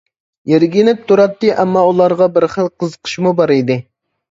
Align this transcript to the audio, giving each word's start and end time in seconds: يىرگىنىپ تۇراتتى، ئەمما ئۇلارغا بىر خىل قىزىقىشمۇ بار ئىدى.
يىرگىنىپ 0.51 1.03
تۇراتتى، 1.11 1.51
ئەمما 1.65 1.85
ئۇلارغا 1.91 2.31
بىر 2.39 2.49
خىل 2.57 2.73
قىزىقىشمۇ 2.83 3.37
بار 3.43 3.57
ئىدى. 3.61 3.81